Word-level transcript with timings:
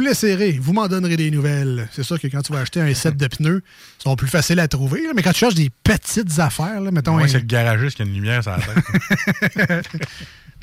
l'essayerez, 0.00 0.52
vous 0.60 0.72
m'en 0.72 0.88
donnerez 0.88 1.16
des 1.16 1.30
nouvelles. 1.30 1.88
C'est 1.92 2.02
sûr 2.02 2.18
que 2.20 2.26
quand 2.28 2.40
tu 2.42 2.52
vas 2.52 2.60
acheter 2.60 2.80
un 2.80 2.94
set 2.94 3.16
de 3.16 3.26
pneus, 3.26 3.62
ils 4.00 4.02
sont 4.02 4.16
plus 4.16 4.28
faciles 4.28 4.58
à 4.60 4.68
trouver. 4.68 5.02
là, 5.02 5.10
mais 5.14 5.22
quand 5.22 5.32
tu 5.32 5.40
cherches 5.40 5.54
des 5.54 5.70
petites 5.84 6.38
affaires, 6.38 6.80
là, 6.80 6.90
mettons. 6.90 7.16
Ouais, 7.16 7.24
un- 7.24 7.28
c'est 7.28 7.38
le 7.40 7.44
garagiste 7.46 7.96
qui 7.96 8.02
a 8.02 8.04
une 8.06 8.14
lumière 8.14 8.42
sur 8.42 8.52
la 8.52 8.58
tête. 8.58 9.88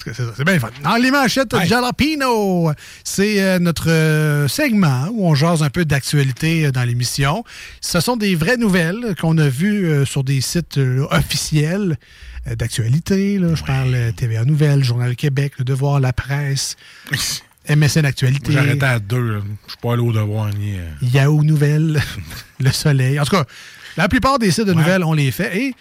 C'est 0.04 0.16
ça, 0.16 0.24
c'est 0.36 0.44
bien 0.44 0.60
fun. 0.60 0.72
Dans 0.84 0.96
les 0.96 1.12
manchettes 1.12 1.56
Jalapino, 1.66 2.72
c'est 3.04 3.42
euh, 3.42 3.60
notre 3.60 3.90
euh, 3.92 4.48
segment 4.48 5.08
où 5.14 5.28
on 5.28 5.36
jase 5.36 5.62
un 5.62 5.70
peu 5.70 5.86
d'actualité 5.86 6.66
euh, 6.66 6.72
dans 6.72 6.84
l'émission. 6.84 7.44
Ce 7.80 8.00
sont 8.00 8.18
des 8.18 8.34
vraies 8.36 8.58
nouvelles 8.58 9.16
qu'on 9.22 9.38
a 9.38 9.48
vues 9.48 9.86
euh, 9.88 10.04
sur 10.04 10.24
des 10.24 10.42
sites 10.42 10.80
euh, 10.80 11.06
officiels 11.12 11.98
euh, 12.48 12.56
d'actualité. 12.56 13.38
là. 13.38 13.54
Je 13.54 13.64
parle 13.64 13.94
euh, 13.94 14.12
TVA 14.12 14.46
Nouvelles, 14.46 14.84
Journal 14.84 15.16
Québec, 15.16 15.54
Le 15.60 15.64
Devoir, 15.64 16.00
La 16.00 16.12
Presse, 16.12 16.76
MSN 17.70 18.06
Actualité, 18.06 18.58
arrêté 18.58 18.86
à 18.86 19.00
deux. 19.00 19.42
Je 19.66 19.72
suis 19.72 19.78
pas 19.82 19.94
allé 19.94 20.02
au 20.02 20.12
devoir 20.12 20.50
ni. 20.50 20.78
euh, 20.78 20.90
Yahoo 21.02 21.44
Nouvelles, 21.44 22.02
Le 22.60 22.72
Soleil. 22.72 23.20
En 23.20 23.24
tout 23.26 23.36
cas, 23.36 23.46
la 23.98 24.08
plupart 24.10 24.40
des 24.40 24.52
sites 24.52 24.66
de 24.66 24.74
nouvelles, 24.74 25.04
on 25.04 25.14
les 25.14 25.32
fait. 25.32 25.58
Et 25.58 25.76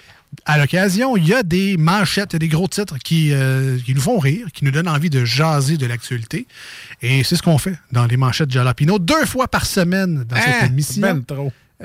à 0.47 0.59
l'occasion, 0.59 1.17
il 1.17 1.27
y 1.27 1.35
a 1.35 1.43
des 1.43 1.77
manchettes, 1.77 2.31
il 2.33 2.35
y 2.35 2.37
a 2.37 2.39
des 2.39 2.49
gros 2.49 2.69
titres 2.69 2.97
qui, 2.99 3.33
euh, 3.33 3.79
qui 3.85 3.95
nous 3.95 4.01
font 4.01 4.19
rire, 4.19 4.47
qui 4.55 4.65
nous 4.65 4.71
donnent 4.71 4.89
envie 4.89 5.11
de 5.11 5.25
jaser 5.25 5.77
de 5.77 5.87
l'actualité. 5.87 6.47
Et 7.03 7.23
c'est 7.25 7.37
ce 7.37 7.43
qu'on 7.43 7.59
fait 7.59 7.75
dans 7.91 8.07
les 8.07 8.17
manchettes 8.17 8.51
Jalapino, 8.51 8.99
deux 8.99 9.27
fois 9.27 9.49
par 9.49 9.67
semaine 9.67 10.25
dans 10.25 10.37
cette 10.37 10.47
Hein? 10.63 10.67
émission. 10.67 11.03
Ben 11.03 11.23
trop. 11.25 11.53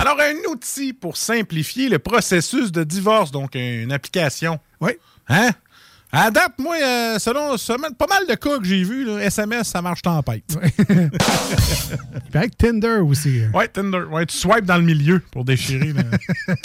Alors, 0.00 0.18
un 0.20 0.50
outil 0.52 0.92
pour 0.92 1.16
simplifier 1.16 1.88
le 1.88 1.98
processus 1.98 2.70
de 2.72 2.84
divorce, 2.84 3.30
donc 3.30 3.54
une 3.54 3.90
application. 3.92 4.58
Oui. 4.80 4.92
Hein? 5.28 5.50
À 6.16 6.30
date, 6.30 6.52
moi, 6.58 6.76
euh, 6.80 7.18
selon, 7.18 7.56
pas 7.98 8.06
mal 8.06 8.26
de 8.28 8.34
cas 8.34 8.58
que 8.58 8.64
j'ai 8.64 8.84
vus, 8.84 9.08
SMS, 9.20 9.66
ça 9.68 9.82
marche 9.82 10.00
tempête. 10.02 10.44
Il 10.88 12.30
paraît 12.32 12.48
que 12.50 12.56
Tinder 12.56 12.98
aussi. 13.04 13.40
euh. 13.40 13.48
Ouais, 13.52 13.66
Tinder. 13.68 14.02
Ouais, 14.10 14.24
tu 14.26 14.36
swipes 14.36 14.64
dans 14.64 14.76
le 14.76 14.84
milieu 14.84 15.20
pour 15.32 15.44
déchirer. 15.44 15.92
là. 15.92 16.02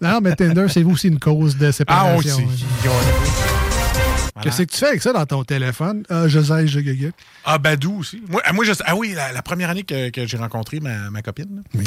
Non, 0.00 0.18
mais 0.20 0.34
Tinder, 0.34 0.66
c'est 0.68 0.82
aussi 0.82 1.06
une 1.08 1.20
cause 1.20 1.56
de 1.56 1.66
ah, 1.66 1.72
séparation. 1.72 2.36
oui, 2.38 2.44
hein. 2.44 2.66
c'est. 2.82 2.88
Voilà. 2.88 4.42
Qu'est-ce 4.42 4.62
que 4.62 4.68
tu 4.72 4.76
fais 4.78 4.86
avec 4.88 5.02
ça 5.02 5.12
dans 5.12 5.26
ton 5.26 5.44
téléphone? 5.44 6.02
Ah, 6.08 6.26
je 6.26 6.40
sais, 6.40 6.66
je. 6.66 6.80
Ah, 7.44 7.56
Badou 7.58 7.98
aussi. 8.00 8.20
Moi, 8.28 8.42
ah, 8.44 8.52
moi, 8.52 8.64
je, 8.64 8.72
ah 8.84 8.96
oui, 8.96 9.12
la, 9.14 9.30
la 9.32 9.42
première 9.42 9.70
année 9.70 9.84
que, 9.84 10.10
que 10.10 10.26
j'ai 10.26 10.36
rencontré 10.38 10.80
ma, 10.80 11.10
ma 11.10 11.22
copine, 11.22 11.56
là, 11.56 11.62
Oui. 11.74 11.84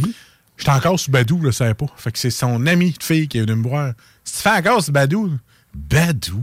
j'étais 0.58 0.72
encore 0.72 0.98
sur 0.98 1.12
Badou, 1.12 1.40
je 1.42 1.46
le 1.48 1.52
savais 1.52 1.74
pas. 1.74 1.88
Fait 1.98 2.12
que 2.14 2.20
c'est 2.20 2.30
son 2.30 2.66
ami 2.68 2.92
de 2.92 3.04
fille 3.04 3.28
qui 3.28 3.38
est 3.40 3.42
venu 3.42 3.56
me 3.56 3.68
voir. 3.68 3.92
Si 4.24 4.36
tu 4.38 4.42
fais 4.44 4.50
encore 4.58 4.82
sur 4.82 4.94
Badou, 4.94 5.32
Badou? 5.74 6.42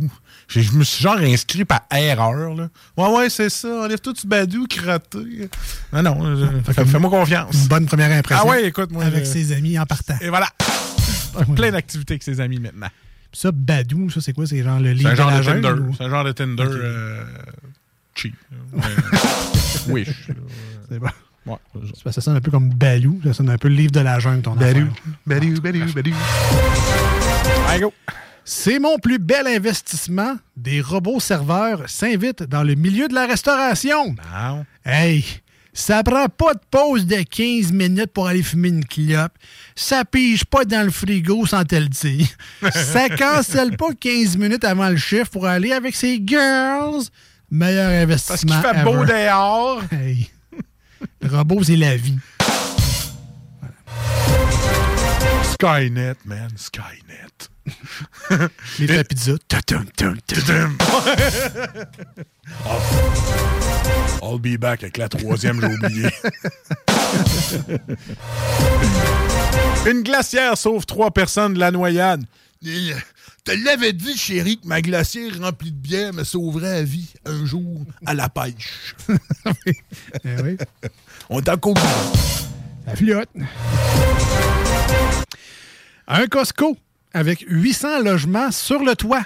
Je 0.48 0.72
me 0.72 0.82
suis 0.84 1.02
genre 1.02 1.18
inscrit 1.18 1.64
par 1.66 1.82
erreur. 1.94 2.54
Là. 2.54 2.68
Ouais, 2.96 3.16
ouais, 3.18 3.28
c'est 3.30 3.50
ça. 3.50 3.68
Enlève 3.84 3.98
tout 3.98 4.12
du 4.14 4.26
Badou, 4.26 4.66
crotté. 4.66 5.50
Non, 5.92 6.02
non, 6.02 6.36
je- 6.36 6.72
fais- 6.72 6.84
fais-moi 6.86 7.10
confiance. 7.10 7.54
Une 7.54 7.68
bonne 7.68 7.86
première 7.86 8.10
impression. 8.16 8.44
Ah 8.46 8.50
ouais, 8.50 8.64
écoute, 8.66 8.90
moi. 8.90 9.04
Avec 9.04 9.24
je- 9.26 9.30
ses 9.30 9.52
amis 9.52 9.78
en 9.78 9.84
partant. 9.84 10.14
Et 10.22 10.28
voilà. 10.30 10.48
Plein 11.54 11.70
d'activités 11.70 12.14
avec 12.14 12.22
ses 12.22 12.40
amis 12.40 12.58
maintenant. 12.58 12.88
Puis 13.30 13.40
ça, 13.42 13.50
Badou, 13.52 14.08
ça, 14.08 14.22
c'est 14.22 14.32
quoi? 14.32 14.46
C'est 14.46 14.62
genre 14.62 14.78
le 14.80 14.86
C'est 14.88 14.94
livre 14.94 15.10
un 15.10 15.14
genre 15.14 15.30
de 15.30 15.42
Tinder. 15.44 15.68
ou- 15.82 15.94
C'est 15.96 16.04
un 16.04 16.10
genre 16.10 16.24
de 16.24 16.32
Tinder 16.32 16.62
Ok. 16.62 16.70
euh, 16.72 17.24
cheap. 18.14 18.34
Euh, 18.74 18.78
Wish. 19.88 20.08
C'est 20.90 20.98
bon. 20.98 21.08
Ouais. 21.46 21.56
C'est 21.94 22.04
que 22.04 22.10
ça 22.12 22.20
sonne 22.22 22.36
un 22.36 22.40
peu 22.40 22.50
comme 22.50 22.70
Balou. 22.70 23.20
Ça 23.24 23.34
sonne 23.34 23.50
un 23.50 23.58
peu 23.58 23.68
le 23.68 23.74
livre 23.74 23.92
de 23.92 24.00
la 24.00 24.18
jungle, 24.18 24.40
ton 24.42 24.54
affaire. 24.56 24.86
Badou, 25.26 25.60
Badou, 25.60 25.92
Badou. 25.92 26.14
Allez, 27.68 27.80
go. 27.80 27.92
C'est 28.50 28.78
mon 28.78 28.98
plus 28.98 29.18
bel 29.18 29.46
investissement. 29.46 30.38
Des 30.56 30.80
robots 30.80 31.20
serveurs 31.20 31.82
s'invitent 31.86 32.44
dans 32.44 32.62
le 32.62 32.76
milieu 32.76 33.06
de 33.06 33.12
la 33.12 33.26
restauration. 33.26 34.16
Non. 34.32 34.64
Hey, 34.86 35.22
ça 35.74 36.02
prend 36.02 36.30
pas 36.30 36.54
de 36.54 36.60
pause 36.70 37.04
de 37.04 37.16
15 37.16 37.72
minutes 37.72 38.10
pour 38.10 38.26
aller 38.26 38.42
fumer 38.42 38.68
une 38.68 38.86
clope. 38.86 39.32
Ça 39.76 40.02
pige 40.06 40.46
pas 40.46 40.64
dans 40.64 40.82
le 40.82 40.90
frigo 40.90 41.44
sans 41.44 41.62
te 41.64 41.76
le 41.76 41.88
dire. 41.88 42.26
ça 42.72 43.10
cancelle 43.10 43.76
pas 43.76 43.92
15 43.92 44.38
minutes 44.38 44.64
avant 44.64 44.88
le 44.88 44.96
chiffre 44.96 45.28
pour 45.30 45.46
aller 45.46 45.72
avec 45.72 45.94
ses 45.94 46.18
girls. 46.24 47.02
Meilleur 47.50 48.08
Parce 48.08 48.40
qu'il 48.40 48.50
investissement 48.50 48.62
fait 48.62 48.82
beau 48.82 49.04
dehors. 49.04 49.82
Hey. 49.92 50.30
Robot, 51.22 51.64
c'est 51.64 51.76
la 51.76 51.98
vie. 51.98 52.16
Skynet, 55.60 56.14
man. 56.24 56.50
Skynet. 56.56 57.48
Les 58.78 58.86
la 58.86 59.02
tum. 60.46 60.78
I'll 64.22 64.38
be 64.38 64.56
back 64.56 64.84
avec 64.84 64.98
la 64.98 65.08
troisième, 65.08 65.60
j'ai 65.60 65.66
oublié. 65.66 66.08
Une 69.90 70.04
glacière 70.04 70.56
sauve 70.56 70.86
trois 70.86 71.10
personnes 71.10 71.54
de 71.54 71.58
la 71.58 71.72
noyade. 71.72 72.24
Euh, 72.64 72.94
Te 73.42 73.50
l'avais 73.50 73.92
dit, 73.92 74.16
chérie, 74.16 74.60
que 74.60 74.66
ma 74.68 74.80
glacière 74.80 75.40
remplie 75.40 75.72
de 75.72 75.76
bière 75.76 76.12
me 76.12 76.22
sauverait 76.22 76.74
la 76.74 76.82
vie 76.84 77.12
un 77.24 77.44
jour 77.44 77.84
à 78.06 78.14
la 78.14 78.28
pêche. 78.28 78.94
Eh 80.24 80.40
oui. 80.42 80.56
On 81.30 81.40
vivant. 81.40 82.12
Ça 82.86 82.94
flotte. 82.94 83.28
Un 86.08 86.26
Costco 86.26 86.76
avec 87.12 87.44
800 87.48 88.00
logements 88.02 88.50
sur 88.50 88.82
le 88.82 88.96
toit. 88.96 89.24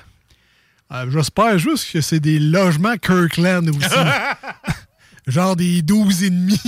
Euh, 0.93 1.07
J'espère 1.11 1.57
juste 1.59 1.93
que 1.93 2.01
c'est 2.01 2.21
des 2.21 2.39
logements 2.39 2.97
Kirkland 2.97 3.69
aussi. 3.69 3.89
Genre 5.29 5.55
des 5.55 5.83
12 5.83 6.25
et 6.25 6.31
demi 6.31 6.61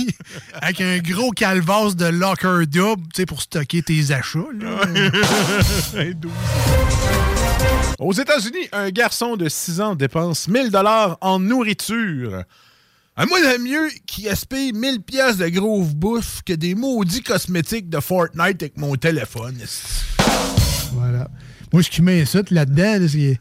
avec 0.53 0.79
un 0.79 0.99
gros 0.99 1.31
calvasse 1.31 1.97
de 1.97 2.05
locker 2.05 2.65
double, 2.65 3.03
tu 3.13 3.17
sais, 3.17 3.25
pour 3.25 3.41
stocker 3.41 3.81
tes 3.83 4.11
achats. 4.11 4.39
là. 4.57 4.79
Aux 7.99 8.13
États-Unis, 8.13 8.69
un 8.71 8.89
garçon 8.91 9.35
de 9.35 9.49
6 9.49 9.81
ans 9.81 9.95
dépense 9.95 10.47
1000 10.47 10.71
dollars 10.71 11.17
en 11.19 11.39
nourriture. 11.39 12.43
Ah, 13.17 13.25
moi, 13.25 13.39
j'aime 13.41 13.63
mieux 13.63 13.87
qu'il 14.05 14.25
gaspille 14.25 14.73
1000 14.73 15.01
pièces 15.01 15.37
de 15.37 15.47
grosse 15.47 15.93
bouffe 15.93 16.41
que 16.45 16.51
des 16.51 16.75
maudits 16.75 17.23
cosmétiques 17.23 17.89
de 17.89 18.01
Fortnite 18.01 18.61
avec 18.61 18.77
mon 18.77 18.95
téléphone. 18.95 19.57
Voilà. 20.91 21.29
Moi, 21.71 21.81
ce 21.81 21.89
qui 21.89 22.01
m'insulte 22.01 22.51
là-dedans, 22.51 22.99
là, 22.99 23.07
c'est. 23.07 23.39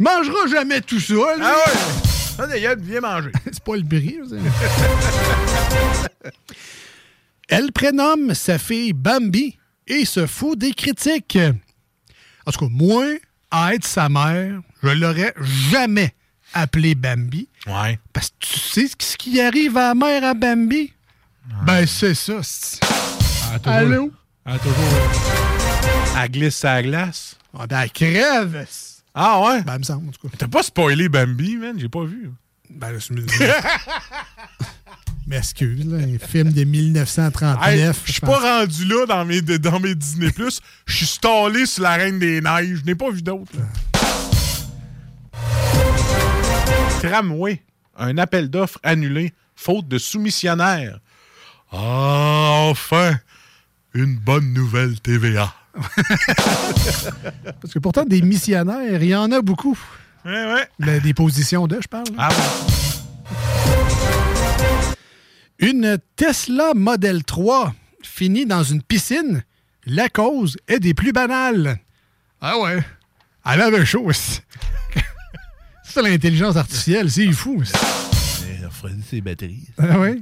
Mangera 0.00 0.48
jamais 0.50 0.80
tout 0.80 0.98
ça. 0.98 1.14
Ah 1.40 1.54
ouais! 1.54 1.72
Ça, 2.36 2.46
d'ailleurs, 2.48 2.74
viens 2.78 3.00
manger. 3.00 3.30
c'est 3.44 3.62
pas 3.62 3.76
le 3.76 3.82
bris. 3.82 4.18
ça. 4.28 4.36
Elle 7.48 7.70
prénomme 7.70 8.34
sa 8.34 8.58
fille 8.58 8.92
Bambi 8.92 9.56
et 9.86 10.04
se 10.04 10.26
fout 10.26 10.58
des 10.58 10.72
critiques. 10.72 11.38
En 12.44 12.50
tout 12.50 12.58
cas, 12.58 12.72
moi, 12.72 13.04
à 13.52 13.72
être 13.74 13.86
sa 13.86 14.08
mère, 14.08 14.60
je 14.82 14.88
l'aurais 14.88 15.32
jamais 15.70 16.12
appelée 16.54 16.94
Bambi. 16.94 17.48
Ouais. 17.66 17.98
Parce 18.12 18.28
que 18.30 18.34
tu 18.40 18.58
sais 18.58 18.88
ce 18.98 19.16
qui 19.16 19.40
arrive 19.40 19.76
à 19.76 19.88
la 19.88 19.94
mère 19.94 20.24
à 20.24 20.34
Bambi? 20.34 20.92
Ben, 21.64 21.86
c'est 21.86 22.14
ça. 22.14 22.40
Ah, 23.52 23.58
toujours- 23.58 23.72
Allô? 23.72 24.12
Ah, 24.44 24.58
toujours. 24.58 24.76
euh, 24.78 26.22
Elle 26.22 26.30
glisse 26.30 26.56
sa 26.56 26.82
glace. 26.82 27.36
Ah, 27.58 27.66
ben, 27.66 27.80
elle 27.82 27.90
crève. 27.90 28.66
Ah 29.14 29.40
ouais? 29.40 29.62
Ben, 29.62 29.74
elle 29.74 29.78
me 29.78 29.84
semble, 29.84 30.08
en 30.08 30.12
tout 30.12 30.28
cas. 30.28 30.34
T'as 30.38 30.48
pas 30.48 30.62
spoilé 30.62 31.08
Bambi, 31.08 31.56
man? 31.56 31.76
J'ai 31.78 31.88
pas 31.88 32.04
vu. 32.04 32.30
Ben, 32.70 32.90
là, 32.92 32.98
je 32.98 33.12
me 33.12 33.24
M'excuse, 35.26 35.84
là, 35.86 35.98
un 35.98 36.18
film 36.24 36.52
de 36.52 36.62
1939. 36.62 37.66
Hey, 37.66 37.92
Je 38.06 38.12
suis 38.12 38.20
pas 38.20 38.60
rendu 38.60 38.84
là 38.84 39.06
dans 39.06 39.24
mes, 39.24 39.42
dans 39.42 39.80
mes 39.80 39.94
Disney+. 39.96 40.30
Je 40.86 40.96
suis 40.96 41.06
stallé 41.06 41.66
sur 41.66 41.82
la 41.82 41.94
Reine 41.96 42.20
des 42.20 42.40
Neiges. 42.40 42.78
Je 42.80 42.84
n'ai 42.84 42.94
pas 42.94 43.10
vu 43.10 43.22
d'autre. 43.22 43.50
Tramway. 47.00 47.62
Un 47.96 48.18
appel 48.18 48.50
d'offres 48.50 48.78
annulé. 48.82 49.32
Faute 49.54 49.88
de 49.88 49.98
soumissionnaire. 49.98 50.98
Ah, 51.72 52.66
enfin! 52.68 53.18
Une 53.94 54.16
bonne 54.16 54.52
nouvelle 54.52 55.00
TVA. 55.00 55.54
Parce 57.60 57.72
que 57.72 57.78
pourtant, 57.78 58.04
des 58.04 58.22
missionnaires, 58.22 59.02
il 59.02 59.08
y 59.08 59.14
en 59.14 59.30
a 59.32 59.40
beaucoup. 59.40 59.78
Ouais, 60.24 60.66
ouais. 60.80 61.00
Des 61.00 61.14
positions 61.14 61.66
de, 61.66 61.78
je 61.80 61.88
parle. 61.88 62.06
Ah? 62.18 62.28
Une 65.58 65.98
Tesla 66.16 66.72
Model 66.74 67.24
3 67.24 67.74
finit 68.02 68.46
dans 68.46 68.62
une 68.62 68.82
piscine. 68.82 69.42
La 69.86 70.08
cause 70.08 70.56
est 70.68 70.80
des 70.80 70.94
plus 70.94 71.12
banales. 71.12 71.78
Ah 72.40 72.58
ouais. 72.58 72.82
Elle 73.44 73.60
avait 73.62 73.86
chaud. 73.86 74.04
aussi. 74.04 74.40
C'est 75.96 76.02
l'intelligence 76.02 76.56
artificielle, 76.56 77.10
c'est 77.10 77.32
fou. 77.32 77.62
aussi. 77.62 77.72
Elle 78.60 78.66
refroidit 78.66 79.02
ses 79.02 79.22
batteries. 79.22 79.66
Ah 79.78 79.98
ouais. 79.98 80.18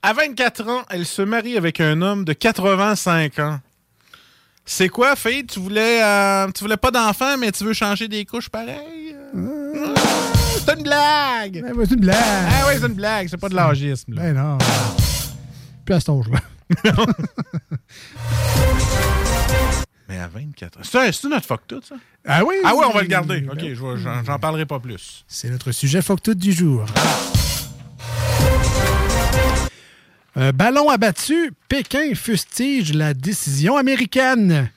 À 0.00 0.12
24 0.12 0.68
ans, 0.68 0.82
elle 0.90 1.04
se 1.04 1.22
marie 1.22 1.56
avec 1.56 1.80
un 1.80 2.00
homme 2.00 2.24
de 2.24 2.32
85 2.32 3.40
ans. 3.40 3.58
C'est 4.64 4.88
quoi, 4.88 5.16
fille? 5.16 5.44
Tu 5.44 5.58
voulais, 5.58 6.04
euh, 6.04 6.46
tu 6.52 6.62
voulais 6.62 6.76
pas 6.76 6.92
d'enfant, 6.92 7.36
mais 7.36 7.50
tu 7.50 7.64
veux 7.64 7.72
changer 7.72 8.06
des 8.06 8.24
couches 8.24 8.48
pareil? 8.48 9.16
Euh, 9.36 9.92
C'est 10.64 10.72
une 10.76 10.84
blague! 10.84 11.60
Ben, 11.60 11.74
c'est 11.84 11.94
une 11.94 12.00
blague! 12.00 12.16
Ah 12.48 12.66
oui, 12.68 12.74
c'est 12.80 12.86
une 12.86 12.94
blague, 12.94 13.26
c'est 13.28 13.40
pas 13.40 13.48
de 13.48 13.56
l'âgisme. 13.56 14.14
Ben 14.14 14.32
non. 14.36 14.56
Puis 15.84 15.94
à 15.96 15.98
cet 15.98 16.10
âge-là. 16.10 16.38
Mais 20.34 20.40
à 20.40 20.44
24 20.44 20.78
ans. 20.78 21.10
C'est 21.12 21.28
notre 21.28 21.46
fuck 21.46 21.62
tout, 21.66 21.80
ça? 21.86 21.96
Ah 22.26 22.44
oui? 22.44 22.54
Ah 22.64 22.72
oui, 22.74 22.84
on 22.88 22.92
va 22.92 23.02
le 23.02 23.08
garder. 23.08 23.46
OK, 23.50 23.64
j'en 24.24 24.38
parlerai 24.38 24.66
pas 24.66 24.78
plus. 24.80 25.24
C'est 25.28 25.48
notre 25.50 25.72
sujet 25.72 26.02
fuck 26.02 26.22
tout 26.22 26.34
du 26.34 26.52
jour. 26.52 26.86
Euh, 30.36 30.52
ballon 30.52 30.88
abattu, 30.88 31.52
Pékin 31.68 32.14
fustige 32.14 32.92
la 32.92 33.14
décision 33.14 33.76
américaine. 33.76 34.70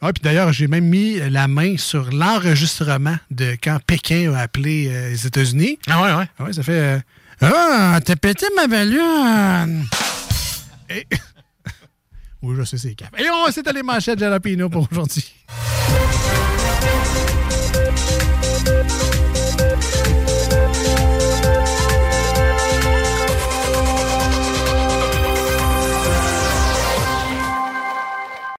Ah, 0.00 0.12
puis 0.12 0.22
d'ailleurs, 0.22 0.52
j'ai 0.52 0.66
même 0.68 0.84
mis 0.84 1.18
la 1.30 1.48
main 1.48 1.76
sur 1.76 2.10
l'enregistrement 2.12 3.16
de 3.30 3.56
quand 3.62 3.78
Pékin 3.86 4.32
a 4.34 4.40
appelé 4.40 4.88
euh, 4.90 5.10
les 5.10 5.26
États-Unis. 5.26 5.78
Ah 5.88 6.02
ouais, 6.02 6.14
ouais. 6.14 6.28
Ah 6.38 6.44
ouais, 6.44 6.52
ça 6.52 6.62
fait. 6.62 6.72
euh, 6.72 6.98
ah, 7.40 8.00
t'as 8.04 8.16
pété 8.16 8.46
ma 8.56 8.66
ballonne! 8.66 9.86
Et. 10.90 11.06
Oui, 12.42 12.54
je 12.56 12.62
sais, 12.64 12.78
c'est 12.78 12.94
cap. 12.94 13.08
Et 13.18 13.28
on, 13.30 13.50
c'était 13.50 13.72
les 13.72 13.82
manchettes 13.82 14.18
Jalapino 14.18 14.68
pour 14.68 14.86
aujourd'hui. 14.90 15.24